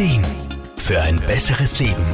[0.00, 0.24] Ideen
[0.78, 2.06] für ein besseres Leben.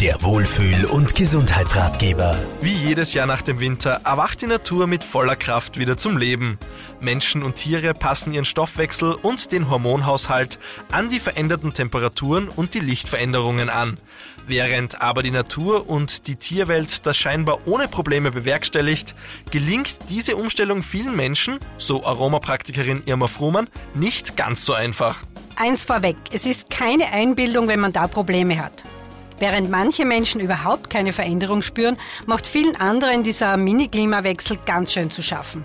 [0.00, 2.38] Der Wohlfühl- und Gesundheitsratgeber.
[2.62, 6.58] Wie jedes Jahr nach dem Winter erwacht die Natur mit voller Kraft wieder zum Leben.
[7.02, 10.58] Menschen und Tiere passen ihren Stoffwechsel und den Hormonhaushalt
[10.90, 13.98] an die veränderten Temperaturen und die Lichtveränderungen an.
[14.46, 19.14] Während aber die Natur und die Tierwelt das scheinbar ohne Probleme bewerkstelligt,
[19.50, 25.24] gelingt diese Umstellung vielen Menschen, so Aromapraktikerin Irma Fruhmann, nicht ganz so einfach.
[25.60, 28.84] Eins vorweg, es ist keine Einbildung, wenn man da Probleme hat.
[29.40, 31.96] Während manche Menschen überhaupt keine Veränderung spüren,
[32.26, 35.64] macht vielen anderen dieser Mini-Klimawechsel ganz schön zu schaffen.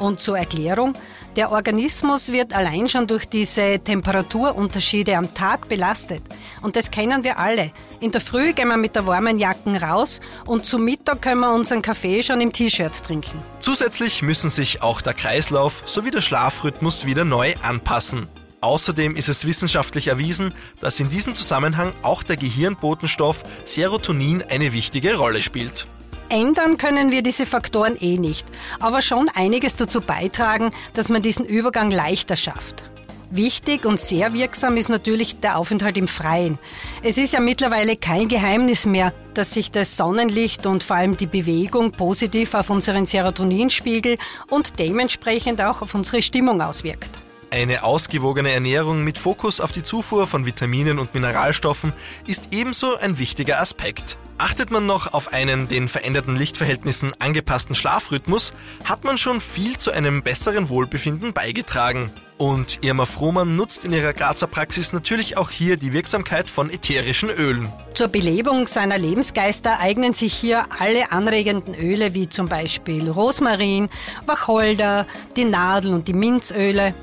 [0.00, 0.94] Und zur Erklärung,
[1.36, 6.22] der Organismus wird allein schon durch diese Temperaturunterschiede am Tag belastet.
[6.60, 7.70] Und das kennen wir alle.
[8.00, 11.52] In der Früh gehen wir mit der warmen Jacken raus und zu Mittag können wir
[11.52, 13.40] unseren Kaffee schon im T-Shirt trinken.
[13.60, 18.26] Zusätzlich müssen sich auch der Kreislauf sowie der Schlafrhythmus wieder neu anpassen.
[18.60, 25.16] Außerdem ist es wissenschaftlich erwiesen, dass in diesem Zusammenhang auch der Gehirnbotenstoff Serotonin eine wichtige
[25.16, 25.86] Rolle spielt.
[26.28, 28.46] Ändern können wir diese Faktoren eh nicht,
[28.80, 32.82] aber schon einiges dazu beitragen, dass man diesen Übergang leichter schafft.
[33.30, 36.58] Wichtig und sehr wirksam ist natürlich der Aufenthalt im Freien.
[37.02, 41.26] Es ist ja mittlerweile kein Geheimnis mehr, dass sich das Sonnenlicht und vor allem die
[41.26, 44.16] Bewegung positiv auf unseren Serotoninspiegel
[44.50, 47.10] und dementsprechend auch auf unsere Stimmung auswirkt.
[47.50, 51.94] Eine ausgewogene Ernährung mit Fokus auf die Zufuhr von Vitaminen und Mineralstoffen
[52.26, 54.18] ist ebenso ein wichtiger Aspekt.
[54.36, 58.52] Achtet man noch auf einen den veränderten Lichtverhältnissen angepassten Schlafrhythmus,
[58.84, 62.10] hat man schon viel zu einem besseren Wohlbefinden beigetragen.
[62.36, 67.30] Und Irma Frohmann nutzt in ihrer Grazer Praxis natürlich auch hier die Wirksamkeit von ätherischen
[67.30, 67.72] Ölen.
[67.94, 73.88] Zur Belebung seiner Lebensgeister eignen sich hier alle anregenden Öle wie zum Beispiel Rosmarin,
[74.26, 76.94] Wacholder, die Nadel und die Minzöle.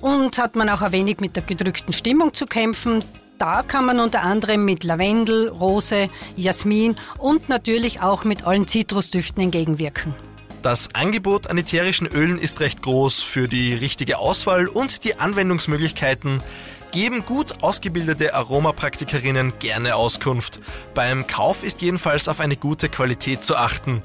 [0.00, 3.02] Und hat man auch ein wenig mit der gedrückten Stimmung zu kämpfen,
[3.38, 9.42] da kann man unter anderem mit Lavendel, Rose, Jasmin und natürlich auch mit allen Zitrusdüften
[9.44, 10.14] entgegenwirken.
[10.62, 16.42] Das Angebot an ätherischen Ölen ist recht groß für die richtige Auswahl und die Anwendungsmöglichkeiten
[16.90, 20.58] geben gut ausgebildete Aromapraktikerinnen gerne Auskunft.
[20.94, 24.02] Beim Kauf ist jedenfalls auf eine gute Qualität zu achten.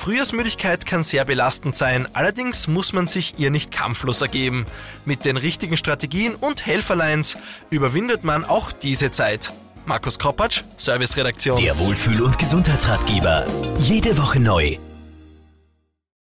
[0.00, 4.64] Frühjahrsmüdigkeit kann sehr belastend sein, allerdings muss man sich ihr nicht kampflos ergeben.
[5.04, 7.36] Mit den richtigen Strategien und Helferlines
[7.68, 9.52] überwindet man auch diese Zeit.
[9.84, 11.62] Markus Kropatsch, Serviceredaktion.
[11.62, 13.44] Der Wohlfühl- und Gesundheitsratgeber.
[13.76, 14.78] Jede Woche neu